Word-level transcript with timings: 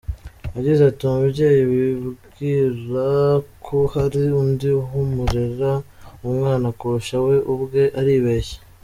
Yagize 0.55 0.81
ati 0.85 1.01
“Umubyeyi 1.05 1.61
wibwira 1.71 3.05
ko 3.65 3.77
hari 3.93 4.21
undi 4.41 4.67
wamurerera 4.93 5.71
umwana 6.27 6.67
kurusha 6.77 7.15
we 7.27 7.35
ubwe 7.53 7.83
aribeshya. 7.99 8.59